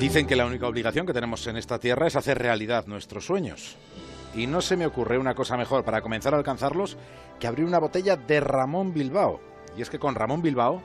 Dicen 0.00 0.26
que 0.26 0.34
la 0.34 0.46
única 0.46 0.66
obligación 0.66 1.04
que 1.04 1.12
tenemos 1.12 1.46
en 1.46 1.58
esta 1.58 1.78
tierra 1.78 2.06
es 2.06 2.16
hacer 2.16 2.38
realidad 2.38 2.86
nuestros 2.86 3.26
sueños. 3.26 3.76
Y 4.34 4.46
no 4.46 4.62
se 4.62 4.78
me 4.78 4.86
ocurre 4.86 5.18
una 5.18 5.34
cosa 5.34 5.58
mejor 5.58 5.84
para 5.84 6.00
comenzar 6.00 6.32
a 6.32 6.38
alcanzarlos 6.38 6.96
que 7.38 7.46
abrir 7.46 7.66
una 7.66 7.78
botella 7.78 8.16
de 8.16 8.40
Ramón 8.40 8.94
Bilbao. 8.94 9.42
Y 9.76 9.82
es 9.82 9.90
que 9.90 9.98
con 9.98 10.14
Ramón 10.14 10.40
Bilbao 10.40 10.80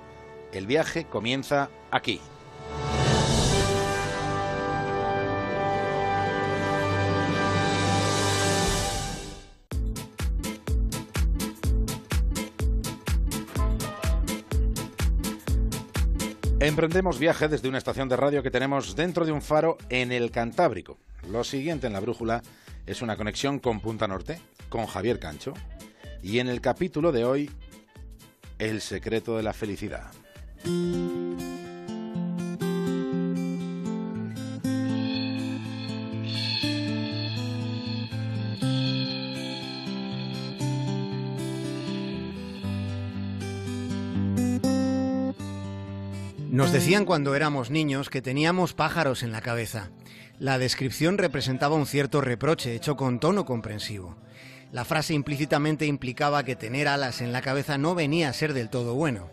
el 0.52 0.68
viaje 0.68 1.06
comienza 1.06 1.70
aquí. 1.92 2.20
Emprendemos 16.76 17.20
viaje 17.20 17.48
desde 17.48 17.70
una 17.70 17.78
estación 17.78 18.10
de 18.10 18.18
radio 18.18 18.44
que 18.44 18.52
tenemos 18.52 18.98
dentro 18.98 19.26
de 19.26 19.32
un 19.32 19.42
faro 19.42 19.78
en 19.88 20.12
el 20.12 20.30
Cantábrico. 20.30 20.98
Lo 21.32 21.46
siguiente 21.46 21.88
en 21.88 21.94
la 21.94 22.02
brújula 22.02 22.42
es 22.86 23.02
una 23.02 23.16
conexión 23.16 23.60
con 23.60 23.80
Punta 23.80 24.10
Norte, 24.10 24.42
con 24.68 24.86
Javier 24.86 25.18
Cancho. 25.18 25.54
Y 26.22 26.40
en 26.40 26.50
el 26.50 26.60
capítulo 26.60 27.14
de 27.14 27.24
hoy, 27.24 27.50
el 28.60 28.82
secreto 28.82 29.38
de 29.38 29.44
la 29.44 29.54
felicidad. 29.54 30.12
Nos 46.56 46.72
decían 46.72 47.04
cuando 47.04 47.36
éramos 47.36 47.70
niños 47.70 48.10
que 48.10 48.22
teníamos 48.22 48.74
pájaros 48.74 49.24
en 49.24 49.34
la 49.34 49.42
cabeza. 49.42 49.90
La 50.40 50.58
descripción 50.58 51.18
representaba 51.18 51.76
un 51.76 51.86
cierto 51.86 52.22
reproche 52.22 52.74
hecho 52.74 52.96
con 52.96 53.20
tono 53.20 53.44
comprensivo. 53.44 54.16
La 54.72 54.86
frase 54.86 55.14
implícitamente 55.14 55.86
implicaba 55.86 56.46
que 56.46 56.56
tener 56.56 56.88
alas 56.88 57.20
en 57.20 57.34
la 57.34 57.42
cabeza 57.42 57.78
no 57.78 57.94
venía 57.94 58.30
a 58.30 58.34
ser 58.34 58.54
del 58.54 58.70
todo 58.70 58.94
bueno. 58.94 59.30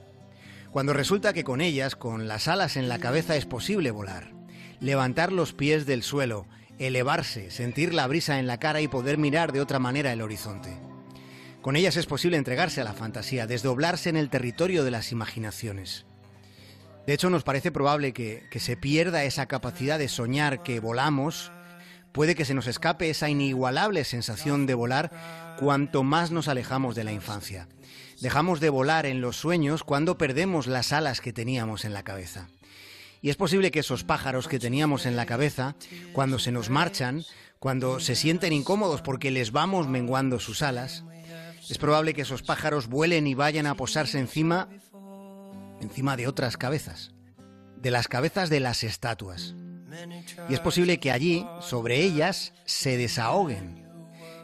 Cuando 0.73 0.95
resulta 0.95 1.33
que 1.33 1.45
con 1.45 1.61
ellas, 1.61 1.95
con 1.95 2.27
las 2.27 2.49
alas 2.49 2.77
en 2.77 2.89
la 2.89 2.99
cabeza, 2.99 3.37
es 3.37 3.47
posible 3.47 3.93
volar, 3.93 4.33
levantar 4.81 5.31
los 5.31 5.53
pies 5.53 5.87
del 5.87 6.03
suelo, 6.03 6.49
elevarse, 6.81 7.53
sentir 7.53 7.95
la 7.95 8.09
brisa 8.09 8.41
en 8.41 8.49
la 8.49 8.59
cara 8.59 8.81
y 8.81 8.89
poder 8.89 9.17
mirar 9.17 9.53
de 9.53 9.61
otra 9.61 9.79
manera 9.79 10.13
el 10.13 10.23
horizonte. 10.23 10.77
Con 11.61 11.77
ellas 11.77 11.97
es 11.97 12.07
posible 12.07 12.37
entregarse 12.37 12.81
a 12.81 12.85
la 12.85 12.95
fantasía, 12.95 13.47
desdoblarse 13.47 14.11
en 14.11 14.17
el 14.17 14.29
territorio 14.29 14.83
de 14.83 14.91
las 14.91 15.13
imaginaciones. 15.13 16.05
De 17.07 17.15
hecho, 17.15 17.31
nos 17.31 17.43
parece 17.43 17.73
probable 17.73 18.13
que, 18.13 18.47
se 18.61 18.77
pierda 18.77 19.25
esa 19.25 19.47
capacidad 19.47 19.99
de 19.99 20.09
soñar 20.09 20.63
que 20.63 20.79
volamos. 20.79 21.51
Puede 22.13 22.35
que 22.35 22.45
se 22.45 22.55
nos 22.55 22.69
escape 22.69 23.11
esa 23.11 23.29
inigualable 23.29 24.05
sensación 24.05 24.67
de 24.67 24.75
volar 24.75 25.11
cuanto 25.59 26.05
más 26.05 26.31
nos 26.31 26.47
alejamos 26.47 26.95
de 26.95 27.05
la 27.05 27.13
infancia. 27.13 27.69
Dejamos 28.21 28.61
de 28.61 28.71
volar 28.71 29.07
en 29.07 29.21
los 29.21 29.37
sueños 29.37 29.83
cuando 29.83 30.17
perdemos 30.17 30.69
las 30.69 30.93
alas 30.93 31.21
que 31.21 31.33
teníamos 31.33 31.85
en 31.85 31.93
la 31.93 32.05
cabeza. 32.05 32.49
Y 33.21 33.31
es 33.31 33.37
posible 33.37 33.71
que 33.71 33.81
esos 33.81 34.05
pájaros 34.05 34.47
que 34.47 34.61
teníamos 34.61 35.07
en 35.07 35.17
la 35.17 35.27
cabeza, 35.27 35.75
cuando 36.13 36.39
se 36.39 36.53
nos 36.53 36.71
marchan, 36.71 37.25
cuando 37.59 37.99
se 37.99 38.15
sienten 38.15 38.53
incómodos 38.53 39.03
porque 39.03 39.31
les 39.31 39.51
vamos 39.51 39.89
menguando 39.89 40.39
sus 40.39 40.63
alas, 40.63 41.05
es 41.69 41.79
probable 41.79 42.15
que 42.15 42.23
esos 42.23 42.43
pájaros 42.43 42.87
vuelen 42.89 43.27
y 43.27 43.35
vayan 43.35 43.67
a 43.67 43.77
posarse 43.77 44.19
encima 44.19 44.69
encima 45.83 46.17
de 46.17 46.27
otras 46.27 46.57
cabezas, 46.57 47.13
de 47.77 47.91
las 47.91 48.09
cabezas 48.09 48.49
de 48.49 48.61
las 48.61 48.85
estatuas. 48.85 49.55
Y 50.49 50.55
es 50.55 50.61
posible 50.61 50.99
que 50.99 51.11
allí, 51.11 51.47
sobre 51.61 52.01
ellas, 52.01 52.55
se 52.65 52.97
desahoguen, 52.97 53.87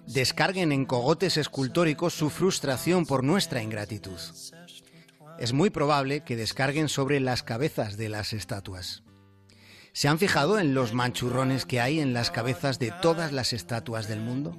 descarguen 0.07 0.73
en 0.73 0.85
cogotes 0.85 1.37
escultóricos 1.37 2.15
su 2.15 2.29
frustración 2.31 3.07
por 3.07 3.25
nuestra 3.25 3.63
ingratitud. 3.63 4.19
Es 5.39 5.53
muy 5.53 5.71
probable 5.71 6.25
que 6.25 6.37
descarguen 6.37 6.89
sobre 6.89 7.21
las 7.21 7.43
cabezas 7.43 7.97
de 7.97 8.09
las 8.09 8.33
estatuas. 8.33 9.05
¿Se 9.93 10.09
han 10.09 10.19
fijado 10.19 10.59
en 10.59 10.75
los 10.75 10.93
manchurrones 10.93 11.65
que 11.65 11.81
hay 11.81 12.01
en 12.01 12.13
las 12.13 12.31
cabezas 12.31 12.79
de 12.79 12.93
todas 13.03 13.33
las 13.33 13.53
estatuas 13.53 14.09
del 14.09 14.21
mundo? 14.21 14.57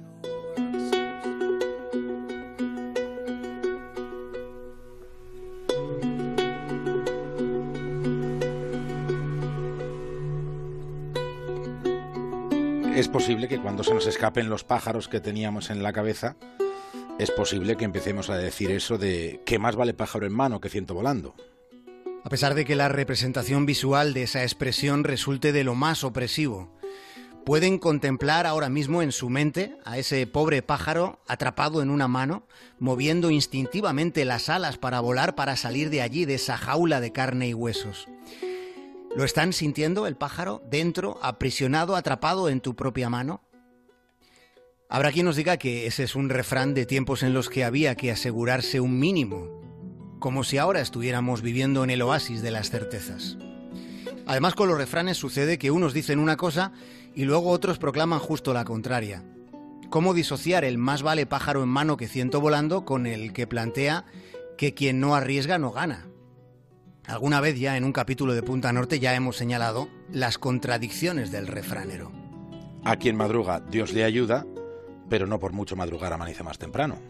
Es 13.00 13.08
posible 13.08 13.48
que 13.48 13.58
cuando 13.58 13.82
se 13.82 13.94
nos 13.94 14.06
escapen 14.06 14.50
los 14.50 14.62
pájaros 14.62 15.08
que 15.08 15.20
teníamos 15.20 15.70
en 15.70 15.82
la 15.82 15.90
cabeza, 15.94 16.36
es 17.18 17.30
posible 17.30 17.76
que 17.76 17.86
empecemos 17.86 18.28
a 18.28 18.36
decir 18.36 18.70
eso 18.70 18.98
de 18.98 19.40
que 19.46 19.58
más 19.58 19.74
vale 19.74 19.94
pájaro 19.94 20.26
en 20.26 20.34
mano 20.34 20.60
que 20.60 20.68
ciento 20.68 20.92
volando. 20.92 21.34
A 22.24 22.28
pesar 22.28 22.54
de 22.54 22.66
que 22.66 22.76
la 22.76 22.90
representación 22.90 23.64
visual 23.64 24.12
de 24.12 24.24
esa 24.24 24.42
expresión 24.42 25.04
resulte 25.04 25.52
de 25.52 25.64
lo 25.64 25.74
más 25.74 26.04
opresivo, 26.04 26.76
pueden 27.46 27.78
contemplar 27.78 28.46
ahora 28.46 28.68
mismo 28.68 29.00
en 29.00 29.12
su 29.12 29.30
mente 29.30 29.78
a 29.86 29.96
ese 29.96 30.26
pobre 30.26 30.60
pájaro 30.60 31.20
atrapado 31.26 31.80
en 31.80 31.88
una 31.88 32.06
mano, 32.06 32.46
moviendo 32.78 33.30
instintivamente 33.30 34.26
las 34.26 34.50
alas 34.50 34.76
para 34.76 35.00
volar 35.00 35.34
para 35.34 35.56
salir 35.56 35.88
de 35.88 36.02
allí, 36.02 36.26
de 36.26 36.34
esa 36.34 36.58
jaula 36.58 37.00
de 37.00 37.12
carne 37.12 37.48
y 37.48 37.54
huesos. 37.54 38.08
¿Lo 39.16 39.24
están 39.24 39.52
sintiendo 39.52 40.06
el 40.06 40.16
pájaro 40.16 40.62
dentro, 40.70 41.18
aprisionado, 41.20 41.96
atrapado 41.96 42.48
en 42.48 42.60
tu 42.60 42.76
propia 42.76 43.10
mano? 43.10 43.42
Habrá 44.88 45.10
quien 45.10 45.26
nos 45.26 45.34
diga 45.34 45.56
que 45.56 45.86
ese 45.86 46.04
es 46.04 46.14
un 46.14 46.28
refrán 46.28 46.74
de 46.74 46.86
tiempos 46.86 47.24
en 47.24 47.34
los 47.34 47.48
que 47.48 47.64
había 47.64 47.96
que 47.96 48.12
asegurarse 48.12 48.80
un 48.80 49.00
mínimo, 49.00 49.48
como 50.20 50.44
si 50.44 50.58
ahora 50.58 50.80
estuviéramos 50.80 51.42
viviendo 51.42 51.82
en 51.82 51.90
el 51.90 52.02
oasis 52.02 52.40
de 52.40 52.52
las 52.52 52.70
certezas. 52.70 53.36
Además, 54.26 54.54
con 54.54 54.68
los 54.68 54.78
refranes 54.78 55.16
sucede 55.16 55.58
que 55.58 55.72
unos 55.72 55.92
dicen 55.92 56.20
una 56.20 56.36
cosa 56.36 56.72
y 57.12 57.24
luego 57.24 57.50
otros 57.50 57.78
proclaman 57.78 58.20
justo 58.20 58.54
la 58.54 58.64
contraria. 58.64 59.24
¿Cómo 59.90 60.14
disociar 60.14 60.64
el 60.64 60.78
más 60.78 61.02
vale 61.02 61.26
pájaro 61.26 61.64
en 61.64 61.68
mano 61.68 61.96
que 61.96 62.06
ciento 62.06 62.40
volando 62.40 62.84
con 62.84 63.08
el 63.08 63.32
que 63.32 63.48
plantea 63.48 64.04
que 64.56 64.72
quien 64.72 65.00
no 65.00 65.16
arriesga 65.16 65.58
no 65.58 65.72
gana? 65.72 66.09
Alguna 67.10 67.40
vez 67.40 67.58
ya 67.58 67.76
en 67.76 67.82
un 67.82 67.92
capítulo 67.92 68.34
de 68.34 68.42
Punta 68.44 68.72
Norte 68.72 69.00
ya 69.00 69.16
hemos 69.16 69.36
señalado 69.36 69.88
las 70.12 70.38
contradicciones 70.38 71.32
del 71.32 71.48
refranero. 71.48 72.12
A 72.84 72.96
quien 72.96 73.16
madruga, 73.16 73.58
Dios 73.58 73.92
le 73.92 74.04
ayuda, 74.04 74.46
pero 75.08 75.26
no 75.26 75.40
por 75.40 75.52
mucho 75.52 75.74
madrugar 75.74 76.12
amanece 76.12 76.44
más 76.44 76.58
temprano. 76.58 77.00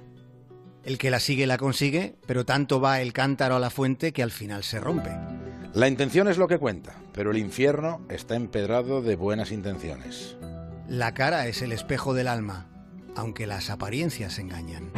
El 0.85 0.97
que 0.97 1.11
la 1.11 1.21
sigue 1.21 1.47
la 1.47 1.59
consigue, 1.59 2.17
pero 2.27 2.47
tanto 2.47 2.81
va 2.81 3.03
el 3.03 3.13
cántaro 3.13 3.57
a 3.57 3.61
la 3.61 3.69
fuente 3.69 4.15
que 4.15 4.23
al 4.23 4.31
final 4.31 4.65
se 4.65 4.81
rompe. 4.81 5.11
La 5.75 5.87
intención 5.87 6.29
es 6.29 6.39
lo 6.39 6.49
que 6.49 6.57
cuenta, 6.57 6.95
pero 7.13 7.31
el 7.31 7.37
infierno 7.37 8.01
está 8.09 8.37
empedrado 8.37 9.03
de 9.03 9.17
buenas 9.17 9.53
intenciones. 9.53 10.35
La 10.89 11.13
cara 11.13 11.47
es 11.47 11.61
el 11.61 11.73
espejo 11.73 12.15
del 12.15 12.29
alma, 12.29 12.71
aunque 13.17 13.47
las 13.47 13.69
apariencias 13.69 14.39
engañan. 14.39 14.91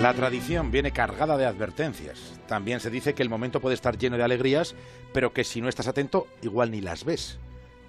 La 0.00 0.14
tradición 0.14 0.70
viene 0.70 0.92
cargada 0.92 1.36
de 1.36 1.44
advertencias. 1.44 2.40
También 2.48 2.80
se 2.80 2.88
dice 2.88 3.12
que 3.12 3.22
el 3.22 3.28
momento 3.28 3.60
puede 3.60 3.74
estar 3.74 3.98
lleno 3.98 4.16
de 4.16 4.22
alegrías, 4.22 4.74
pero 5.12 5.34
que 5.34 5.44
si 5.44 5.60
no 5.60 5.68
estás 5.68 5.88
atento, 5.88 6.26
igual 6.40 6.70
ni 6.70 6.80
las 6.80 7.04
ves. 7.04 7.38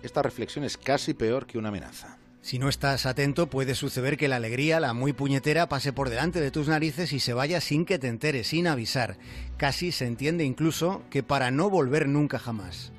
Esta 0.03 0.21
reflexión 0.21 0.65
es 0.65 0.77
casi 0.77 1.13
peor 1.13 1.45
que 1.47 1.57
una 1.57 1.69
amenaza. 1.69 2.17
Si 2.41 2.59
no 2.59 2.67
estás 2.67 3.05
atento, 3.05 3.47
puede 3.47 3.75
suceder 3.75 4.17
que 4.17 4.27
la 4.27 4.35
alegría, 4.35 4.81
la 4.81 4.93
muy 4.93 5.13
puñetera, 5.13 5.69
pase 5.69 5.93
por 5.93 6.09
delante 6.09 6.41
de 6.41 6.51
tus 6.51 6.67
narices 6.67 7.13
y 7.13 7.21
se 7.21 7.33
vaya 7.33 7.61
sin 7.61 7.85
que 7.85 7.97
te 7.97 8.09
enteres, 8.09 8.47
sin 8.47 8.67
avisar. 8.67 9.17
Casi 9.55 9.93
se 9.93 10.05
entiende 10.05 10.43
incluso 10.43 11.03
que 11.09 11.23
para 11.23 11.49
no 11.49 11.69
volver 11.69 12.09
nunca 12.09 12.39
jamás. 12.39 12.91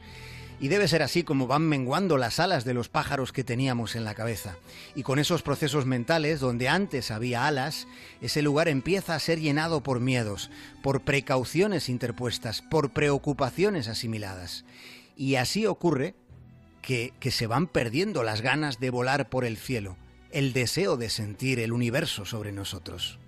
Y 0.62 0.68
debe 0.68 0.86
ser 0.86 1.02
así 1.02 1.24
como 1.24 1.48
van 1.48 1.68
menguando 1.68 2.16
las 2.16 2.38
alas 2.38 2.64
de 2.64 2.72
los 2.72 2.88
pájaros 2.88 3.32
que 3.32 3.42
teníamos 3.42 3.96
en 3.96 4.04
la 4.04 4.14
cabeza. 4.14 4.56
Y 4.94 5.02
con 5.02 5.18
esos 5.18 5.42
procesos 5.42 5.86
mentales, 5.86 6.38
donde 6.38 6.68
antes 6.68 7.10
había 7.10 7.48
alas, 7.48 7.88
ese 8.20 8.42
lugar 8.42 8.68
empieza 8.68 9.16
a 9.16 9.18
ser 9.18 9.40
llenado 9.40 9.82
por 9.82 9.98
miedos, 9.98 10.52
por 10.80 11.00
precauciones 11.00 11.88
interpuestas, 11.88 12.62
por 12.62 12.92
preocupaciones 12.92 13.88
asimiladas. 13.88 14.64
Y 15.16 15.34
así 15.34 15.66
ocurre 15.66 16.14
que, 16.80 17.12
que 17.18 17.32
se 17.32 17.48
van 17.48 17.66
perdiendo 17.66 18.22
las 18.22 18.40
ganas 18.40 18.78
de 18.78 18.90
volar 18.90 19.28
por 19.28 19.44
el 19.44 19.56
cielo, 19.56 19.96
el 20.30 20.52
deseo 20.52 20.96
de 20.96 21.10
sentir 21.10 21.58
el 21.58 21.72
universo 21.72 22.24
sobre 22.24 22.52
nosotros. 22.52 23.18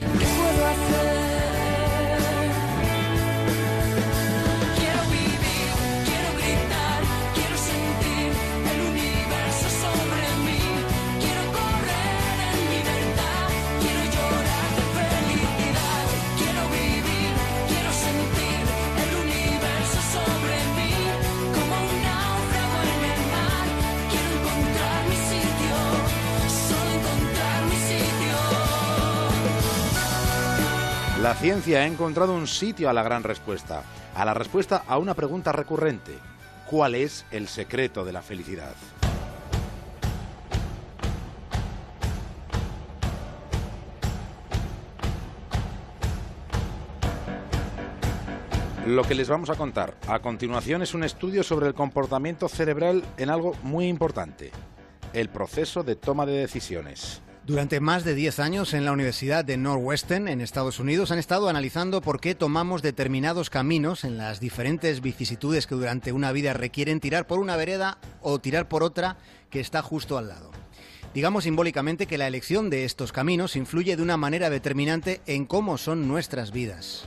La 31.25 31.35
ciencia 31.35 31.79
ha 31.79 31.87
encontrado 31.87 32.35
un 32.35 32.47
sitio 32.47 32.91
a 32.91 32.93
la 32.93 33.03
gran 33.03 33.23
respuesta, 33.23 33.82
a 34.15 34.26
la 34.26 34.35
respuesta 34.35 34.85
a 34.87 34.99
una 34.99 35.15
pregunta 35.15 35.53
recurrente. 35.53 36.12
¿Cuál 36.69 36.94
es 36.94 37.25
el 37.31 37.49
secreto 37.49 38.05
de 38.05 38.12
la 38.12 38.21
felicidad? 38.21 38.75
Lo 48.87 49.03
que 49.05 49.15
les 49.15 49.26
vamos 49.26 49.49
a 49.49 49.55
contar 49.55 49.97
a 50.06 50.19
continuación 50.19 50.82
es 50.82 50.93
un 50.93 51.05
estudio 51.05 51.43
sobre 51.43 51.69
el 51.69 51.73
comportamiento 51.73 52.50
cerebral 52.50 53.03
en 53.17 53.31
algo 53.31 53.55
muy 53.62 53.88
importante, 53.88 54.50
el 55.15 55.31
proceso 55.31 55.82
de 55.82 55.97
toma 55.97 56.26
de 56.26 56.35
decisiones. 56.35 57.24
Durante 57.46 57.79
más 57.79 58.05
de 58.05 58.14
10 58.14 58.38
años 58.38 58.73
en 58.73 58.87
la 58.87 58.93
Universidad 58.93 59.44
de 59.44 59.58
Northwestern, 59.58 60.29
en 60.29 60.41
Estados 60.41 60.81
Unidos, 60.81 61.11
han 61.11 61.19
estado 61.19 61.50
analizando 61.50 62.00
por 62.00 62.19
qué 62.19 62.35
tomamos 62.35 62.81
determinados 62.81 63.50
caminos 63.50 64.05
en 64.05 64.17
las 64.17 64.41
diferentes 64.41 65.02
vicisitudes 65.02 65.67
que 65.67 65.75
durante 65.75 66.12
una 66.12 66.32
vida 66.32 66.55
requieren 66.55 67.00
tirar 67.00 67.26
por 67.26 67.41
una 67.41 67.56
vereda 67.56 67.99
o 68.23 68.38
tirar 68.38 68.67
por 68.67 68.82
otra 68.82 69.19
que 69.50 69.61
está 69.61 69.82
justo 69.82 70.17
al 70.17 70.29
lado. 70.29 70.52
Digamos 71.12 71.44
simbólicamente 71.44 72.06
que 72.06 72.17
la 72.17 72.26
elección 72.26 72.70
de 72.70 72.87
estos 72.87 73.12
caminos 73.12 73.56
influye 73.56 73.94
de 73.94 74.02
una 74.02 74.17
manera 74.17 74.49
determinante 74.49 75.20
en 75.26 75.44
cómo 75.44 75.76
son 75.76 76.08
nuestras 76.08 76.50
vidas. 76.50 77.05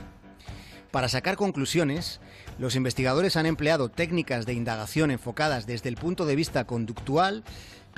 Para 0.92 1.08
sacar 1.08 1.36
conclusiones, 1.36 2.20
los 2.58 2.76
investigadores 2.76 3.36
han 3.36 3.44
empleado 3.44 3.88
técnicas 3.88 4.46
de 4.46 4.54
indagación 4.54 5.10
enfocadas 5.10 5.66
desde 5.66 5.88
el 5.88 5.96
punto 5.96 6.26
de 6.26 6.36
vista 6.36 6.64
conductual, 6.64 7.44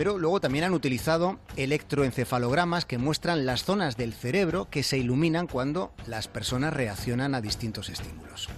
pero 0.01 0.17
luego 0.17 0.41
también 0.41 0.65
han 0.65 0.73
utilizado 0.73 1.39
electroencefalogramas 1.57 2.87
que 2.87 2.97
muestran 2.97 3.45
las 3.45 3.65
zonas 3.65 3.99
del 3.99 4.15
cerebro 4.15 4.67
que 4.71 4.83
se 4.83 4.97
iluminan 4.97 5.47
cuando 5.47 5.93
las 6.07 6.27
personas 6.27 6.73
reaccionan 6.73 7.35
a 7.35 7.43
distintos 7.43 7.91
estímulos. 7.91 8.49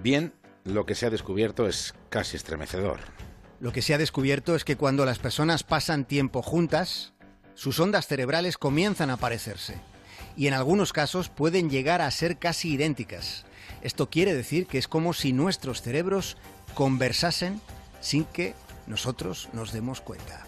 Bien, 0.00 0.32
lo 0.62 0.86
que 0.86 0.94
se 0.94 1.06
ha 1.06 1.10
descubierto 1.10 1.66
es 1.66 1.96
casi 2.08 2.36
estremecedor. 2.36 3.00
Lo 3.58 3.72
que 3.72 3.82
se 3.82 3.94
ha 3.94 3.98
descubierto 3.98 4.54
es 4.54 4.62
que 4.62 4.76
cuando 4.76 5.04
las 5.04 5.18
personas 5.18 5.64
pasan 5.64 6.04
tiempo 6.04 6.40
juntas, 6.40 7.14
sus 7.54 7.80
ondas 7.80 8.06
cerebrales 8.06 8.56
comienzan 8.56 9.10
a 9.10 9.16
parecerse 9.16 9.74
y 10.36 10.46
en 10.46 10.54
algunos 10.54 10.92
casos 10.92 11.30
pueden 11.30 11.68
llegar 11.68 12.00
a 12.00 12.08
ser 12.12 12.38
casi 12.38 12.74
idénticas. 12.74 13.44
Esto 13.82 14.08
quiere 14.08 14.34
decir 14.34 14.68
que 14.68 14.78
es 14.78 14.86
como 14.86 15.14
si 15.14 15.32
nuestros 15.32 15.82
cerebros 15.82 16.36
conversasen 16.74 17.60
sin 18.00 18.24
que 18.24 18.54
nosotros 18.90 19.48
nos 19.52 19.72
demos 19.72 20.00
cuenta. 20.00 20.46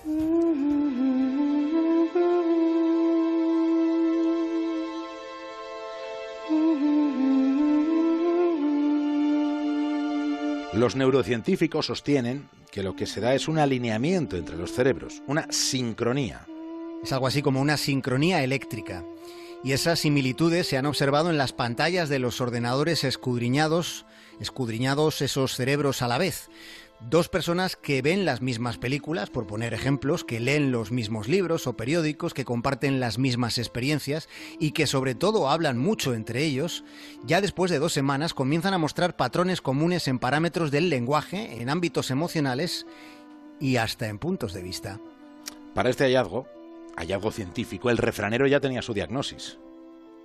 Los 10.75 10.97
neurocientíficos 10.97 11.87
sostienen 11.87 12.49
que 12.73 12.83
lo 12.83 12.97
que 12.97 13.07
se 13.07 13.21
da 13.21 13.35
es 13.35 13.47
un 13.47 13.59
alineamiento 13.59 14.37
entre 14.37 14.57
los 14.57 14.73
cerebros, 14.73 15.23
una 15.29 15.47
sincronía. 15.53 16.47
Es 17.05 17.13
algo 17.13 17.29
así 17.29 17.43
como 17.43 17.61
una 17.61 17.77
sincronía 17.77 18.43
eléctrica 18.43 19.05
y 19.65 19.73
esas 19.73 20.01
similitudes 20.01 20.67
se 20.67 20.77
han 20.77 20.87
observado 20.87 21.31
en 21.31 21.39
las 21.39 21.53
pantallas 21.53 22.09
de 22.09 22.19
los 22.19 22.41
ordenadores 22.41 23.05
escudriñados, 23.05 24.07
escudriñados 24.41 25.23
esos 25.23 25.55
cerebros 25.55 26.03
a 26.03 26.09
la 26.09 26.19
vez. 26.19 26.49
Dos 27.11 27.29
personas 27.29 27.77
que 27.77 28.01
ven 28.01 28.25
las 28.25 28.41
mismas 28.41 28.79
películas, 28.79 29.29
por 29.29 29.47
poner 29.47 29.75
ejemplos, 29.75 30.25
que 30.25 30.41
leen 30.41 30.73
los 30.73 30.93
mismos 30.93 31.29
libros 31.29 31.67
o 31.67 31.77
periódicos, 31.77 32.33
que 32.33 32.45
comparten 32.45 33.01
las 33.01 33.19
mismas 33.19 33.59
experiencias 33.59 34.29
y 34.59 34.71
que 34.71 34.87
sobre 34.87 35.15
todo 35.15 35.51
hablan 35.51 35.79
mucho 35.79 36.15
entre 36.15 36.43
ellos, 36.45 36.85
ya 37.25 37.41
después 37.41 37.71
de 37.71 37.79
dos 37.79 37.93
semanas 37.93 38.35
comienzan 38.35 38.73
a 38.73 38.79
mostrar 38.79 39.17
patrones 39.17 39.61
comunes 39.61 40.09
en 40.09 40.19
parámetros 40.19 40.71
del 40.71 40.89
lenguaje, 40.89 41.61
en 41.61 41.69
ámbitos 41.69 42.11
emocionales 42.11 42.87
y 43.61 43.77
hasta 43.77 44.09
en 44.09 44.19
puntos 44.19 44.55
de 44.55 44.63
vista. 44.63 44.99
Para 45.75 45.91
este 45.91 46.05
hallazgo, 46.05 46.47
hallazgo 46.97 47.31
científico, 47.31 47.91
el 47.91 47.99
refranero 47.99 48.47
ya 48.47 48.61
tenía 48.61 48.81
su 48.81 48.95
diagnosis. 48.95 49.59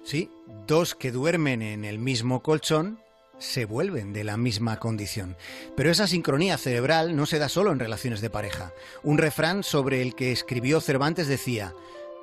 Sí, 0.04 0.30
dos 0.68 0.96
que 0.96 1.12
duermen 1.12 1.62
en 1.62 1.84
el 1.84 2.00
mismo 2.00 2.42
colchón 2.42 3.00
se 3.40 3.66
vuelven 3.66 4.14
de 4.14 4.24
la 4.24 4.38
misma 4.38 4.78
condición. 4.78 5.38
Pero 5.76 5.92
esa 5.92 6.08
sincronía 6.08 6.58
cerebral 6.58 7.16
no 7.16 7.26
se 7.26 7.40
da 7.40 7.50
solo 7.50 7.72
en 7.72 7.80
relaciones 7.80 8.22
de 8.22 8.30
pareja. 8.30 8.74
Un 9.04 9.18
refrán 9.18 9.64
sobre 9.64 10.02
el 10.02 10.16
que 10.16 10.32
escribió 10.32 10.82
Cervantes 10.82 11.28
decía, 11.28 11.74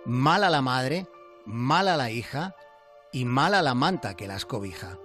mal 0.05 0.45
a 0.45 0.51
la 0.51 0.63
madre, 0.63 1.07
mal 1.47 1.89
a 1.89 1.97
la 1.97 2.11
hija 2.11 2.55
y 3.13 3.25
mal 3.25 3.55
a 3.55 3.63
la 3.63 3.75
manta 3.75 4.15
que 4.17 4.27
las 4.27 4.45
cobija. 4.45 4.99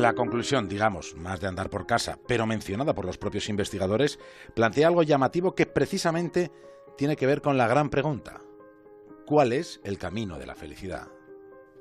La 0.00 0.14
conclusión, 0.14 0.66
digamos, 0.66 1.14
más 1.14 1.40
de 1.40 1.46
andar 1.46 1.68
por 1.68 1.86
casa, 1.86 2.18
pero 2.26 2.46
mencionada 2.46 2.94
por 2.94 3.04
los 3.04 3.18
propios 3.18 3.50
investigadores, 3.50 4.18
plantea 4.54 4.88
algo 4.88 5.02
llamativo 5.02 5.54
que 5.54 5.66
precisamente 5.66 6.50
tiene 6.96 7.16
que 7.16 7.26
ver 7.26 7.42
con 7.42 7.58
la 7.58 7.68
gran 7.68 7.90
pregunta. 7.90 8.40
¿Cuál 9.26 9.52
es 9.52 9.78
el 9.84 9.98
camino 9.98 10.38
de 10.38 10.46
la 10.46 10.54
felicidad? 10.54 11.08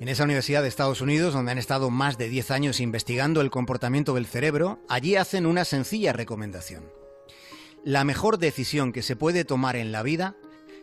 En 0.01 0.09
esa 0.09 0.25
universidad 0.25 0.63
de 0.63 0.67
Estados 0.67 0.99
Unidos, 0.99 1.33
donde 1.33 1.53
han 1.53 1.57
estado 1.59 1.89
más 1.91 2.17
de 2.17 2.27
10 2.27 2.51
años 2.51 2.81
investigando 2.81 3.39
el 3.39 3.51
comportamiento 3.51 4.13
del 4.13 4.25
cerebro, 4.25 4.81
allí 4.89 5.15
hacen 5.15 5.45
una 5.45 5.63
sencilla 5.63 6.11
recomendación. 6.11 6.91
La 7.85 8.03
mejor 8.03 8.37
decisión 8.37 8.91
que 8.91 9.01
se 9.01 9.15
puede 9.15 9.45
tomar 9.45 9.77
en 9.77 9.93
la 9.93 10.03
vida 10.03 10.35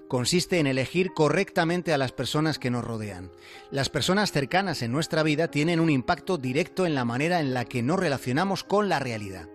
consiste 0.09 0.59
en 0.59 0.67
elegir 0.67 1.13
correctamente 1.13 1.93
a 1.93 1.99
las 1.99 2.13
personas 2.13 2.59
que 2.59 2.71
nos 2.71 2.85
rodean. 2.85 3.31
Las 3.71 3.89
personas 3.89 4.33
cercanas 4.33 4.83
en 4.83 4.93
nuestra 4.93 5.23
vida 5.23 5.49
tienen 5.51 5.81
un 5.81 5.91
impacto 5.91 6.39
directo 6.39 6.87
en 6.87 6.95
la 6.95 7.05
manera 7.05 7.41
en 7.41 7.55
la 7.55 7.65
que 7.65 7.83
nos 7.83 7.99
relacionamos 7.99 8.65
con 8.65 8.89
la 8.89 8.99
realidad. 8.99 9.49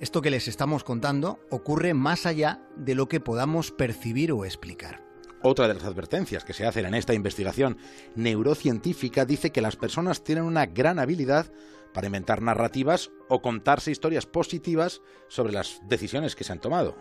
Esto 0.00 0.22
que 0.22 0.30
les 0.30 0.48
estamos 0.48 0.84
contando 0.84 1.40
ocurre 1.50 1.94
más 1.94 2.26
allá 2.26 2.62
de 2.76 2.94
lo 2.94 3.08
que 3.08 3.20
podamos 3.20 3.70
percibir 3.70 4.32
o 4.32 4.44
explicar. 4.44 5.02
Otra 5.42 5.68
de 5.68 5.74
las 5.74 5.84
advertencias 5.84 6.44
que 6.44 6.54
se 6.54 6.66
hacen 6.66 6.86
en 6.86 6.94
esta 6.94 7.14
investigación 7.14 7.78
neurocientífica 8.14 9.26
dice 9.26 9.50
que 9.50 9.60
las 9.60 9.76
personas 9.76 10.24
tienen 10.24 10.44
una 10.44 10.66
gran 10.66 10.98
habilidad 10.98 11.52
para 11.92 12.06
inventar 12.06 12.42
narrativas 12.42 13.10
o 13.28 13.40
contarse 13.40 13.90
historias 13.90 14.26
positivas 14.26 15.00
sobre 15.28 15.52
las 15.52 15.80
decisiones 15.86 16.34
que 16.34 16.44
se 16.44 16.52
han 16.52 16.60
tomado. 16.60 16.96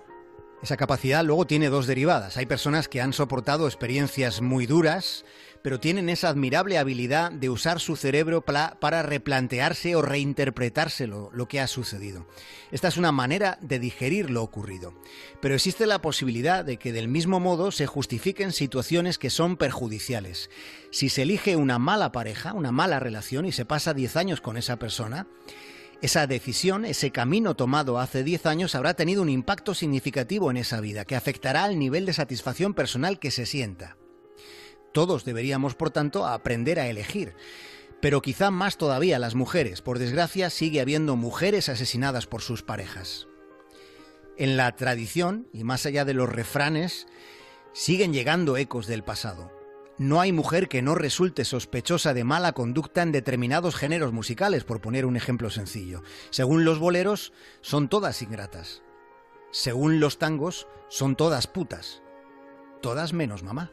Esa 0.64 0.78
capacidad 0.78 1.26
luego 1.26 1.46
tiene 1.46 1.68
dos 1.68 1.88
derivadas. 1.88 2.38
Hay 2.38 2.46
personas 2.46 2.88
que 2.88 3.02
han 3.02 3.12
soportado 3.12 3.68
experiencias 3.68 4.40
muy 4.40 4.66
duras, 4.66 5.26
pero 5.62 5.82
tienen 5.82 6.08
esa 6.08 6.30
admirable 6.30 6.78
habilidad 6.78 7.34
de 7.34 7.50
usar 7.50 7.82
su 7.82 7.98
cerebro 7.98 8.46
para 8.46 9.04
replantearse 9.04 9.94
o 9.98 10.02
reinterpretarse 10.02 11.06
lo 11.06 11.48
que 11.50 11.60
ha 11.60 11.68
sucedido. 11.68 12.28
Esta 12.72 12.88
es 12.88 12.96
una 12.96 13.12
manera 13.12 13.58
de 13.60 13.78
digerir 13.78 14.30
lo 14.30 14.42
ocurrido. 14.42 14.94
Pero 15.42 15.54
existe 15.54 15.86
la 15.86 16.02
posibilidad 16.02 16.64
de 16.64 16.78
que 16.78 16.94
del 16.94 17.10
mismo 17.10 17.42
modo 17.42 17.72
se 17.72 17.86
justifiquen 17.86 18.54
situaciones 18.54 19.18
que 19.18 19.30
son 19.30 19.58
perjudiciales. 19.58 20.50
Si 20.92 21.10
se 21.10 21.24
elige 21.24 21.58
una 21.58 21.78
mala 21.78 22.14
pareja, 22.14 22.54
una 22.54 22.72
mala 22.72 23.02
relación 23.02 23.46
y 23.46 23.52
se 23.52 23.66
pasa 23.66 23.94
10 23.94 24.16
años 24.16 24.40
con 24.40 24.56
esa 24.56 24.78
persona, 24.78 25.28
esa 26.04 26.28
decisión, 26.28 26.84
ese 26.84 27.12
camino 27.12 27.56
tomado 27.56 27.98
hace 27.98 28.26
10 28.26 28.46
años 28.48 28.76
habrá 28.76 28.94
tenido 28.94 29.22
un 29.22 29.30
impacto 29.30 29.74
significativo 29.74 30.52
en 30.52 30.58
esa 30.58 30.82
vida, 30.82 31.06
que 31.06 31.16
afectará 31.16 31.64
al 31.64 31.80
nivel 31.80 32.06
de 32.06 32.12
satisfacción 32.12 32.74
personal 32.74 33.20
que 33.20 33.32
se 33.32 33.46
sienta. 33.46 33.96
Todos 34.92 35.24
deberíamos, 35.24 35.76
por 35.76 35.92
tanto, 35.92 36.28
aprender 36.28 36.78
a 36.78 36.90
elegir. 36.90 37.38
Pero 38.02 38.22
quizá 38.22 38.52
más 38.52 38.78
todavía 38.78 39.18
las 39.18 39.34
mujeres. 39.34 39.82
Por 39.82 39.98
desgracia, 39.98 40.50
sigue 40.50 40.82
habiendo 40.82 41.16
mujeres 41.16 41.70
asesinadas 41.70 42.28
por 42.28 42.42
sus 42.42 42.64
parejas. 42.64 43.30
En 44.38 44.58
la 44.58 44.76
tradición, 44.76 45.48
y 45.54 45.64
más 45.64 45.86
allá 45.86 46.04
de 46.04 46.14
los 46.14 46.28
refranes, 46.28 47.08
siguen 47.72 48.12
llegando 48.12 48.58
ecos 48.58 48.88
del 48.88 49.06
pasado. 49.06 49.54
No 50.04 50.20
hay 50.20 50.34
mujer 50.34 50.68
que 50.68 50.82
no 50.82 50.96
resulte 50.96 51.46
sospechosa 51.46 52.14
de 52.14 52.26
mala 52.26 52.52
conducta 52.52 53.04
en 53.04 53.14
determinados 53.14 53.74
géneros 53.74 54.12
musicales, 54.12 54.66
por 54.66 54.82
poner 54.82 55.06
un 55.06 55.16
ejemplo 55.16 55.50
sencillo. 55.50 56.04
Según 56.30 56.66
los 56.66 56.78
boleros, 56.78 57.32
son 57.62 57.88
todas 57.88 58.22
ingratas. 58.22 58.84
Según 59.52 60.02
los 60.02 60.18
tangos, 60.18 60.68
son 60.90 61.16
todas 61.16 61.48
putas. 61.48 62.02
Todas 62.82 63.14
menos 63.14 63.44
mamá. 63.44 63.72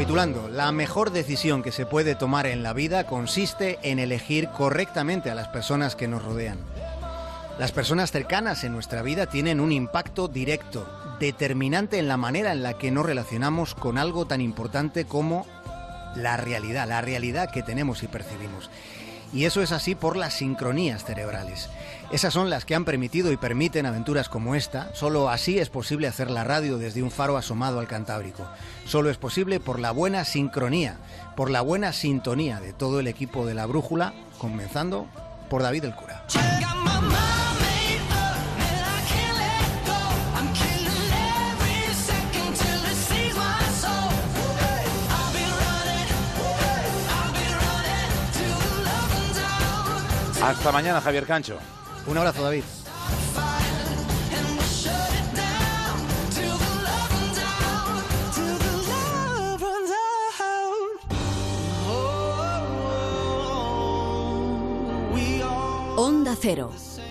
Recapitulando, 0.00 0.48
la 0.48 0.72
mejor 0.72 1.10
decisión 1.10 1.62
que 1.62 1.72
se 1.72 1.84
puede 1.84 2.14
tomar 2.14 2.46
en 2.46 2.62
la 2.62 2.72
vida 2.72 3.04
consiste 3.04 3.78
en 3.82 3.98
elegir 3.98 4.48
correctamente 4.48 5.30
a 5.30 5.34
las 5.34 5.48
personas 5.48 5.94
que 5.94 6.08
nos 6.08 6.24
rodean. 6.24 6.56
Las 7.58 7.70
personas 7.70 8.10
cercanas 8.10 8.64
en 8.64 8.72
nuestra 8.72 9.02
vida 9.02 9.26
tienen 9.26 9.60
un 9.60 9.72
impacto 9.72 10.26
directo, 10.26 10.88
determinante 11.20 11.98
en 11.98 12.08
la 12.08 12.16
manera 12.16 12.52
en 12.52 12.62
la 12.62 12.78
que 12.78 12.90
nos 12.90 13.04
relacionamos 13.04 13.74
con 13.74 13.98
algo 13.98 14.24
tan 14.24 14.40
importante 14.40 15.04
como 15.04 15.46
la 16.16 16.38
realidad, 16.38 16.88
la 16.88 17.02
realidad 17.02 17.50
que 17.50 17.62
tenemos 17.62 18.02
y 18.02 18.06
percibimos. 18.06 18.70
Y 19.32 19.44
eso 19.44 19.62
es 19.62 19.72
así 19.72 19.94
por 19.94 20.16
las 20.16 20.34
sincronías 20.34 21.04
cerebrales. 21.04 21.68
Esas 22.10 22.34
son 22.34 22.50
las 22.50 22.64
que 22.64 22.74
han 22.74 22.84
permitido 22.84 23.30
y 23.30 23.36
permiten 23.36 23.86
aventuras 23.86 24.28
como 24.28 24.56
esta. 24.56 24.92
Solo 24.94 25.28
así 25.28 25.60
es 25.60 25.70
posible 25.70 26.08
hacer 26.08 26.30
la 26.30 26.42
radio 26.42 26.76
desde 26.76 27.02
un 27.02 27.12
faro 27.12 27.36
asomado 27.36 27.78
al 27.78 27.86
Cantábrico. 27.86 28.48
Solo 28.84 29.10
es 29.10 29.16
posible 29.16 29.60
por 29.60 29.78
la 29.78 29.92
buena 29.92 30.24
sincronía, 30.24 30.96
por 31.36 31.50
la 31.50 31.60
buena 31.60 31.92
sintonía 31.92 32.60
de 32.60 32.72
todo 32.72 32.98
el 32.98 33.06
equipo 33.06 33.46
de 33.46 33.54
la 33.54 33.66
brújula, 33.66 34.12
comenzando 34.38 35.06
por 35.48 35.62
David 35.62 35.84
el 35.84 35.94
Cura. 35.94 36.24
Hasta 50.42 50.72
mañana, 50.72 51.00
Javier 51.00 51.26
Cancho. 51.26 51.58
Un 52.06 52.16
abrazo, 52.16 52.42
David. 52.42 52.64
Onda 65.96 66.34
Cero. 66.40 66.70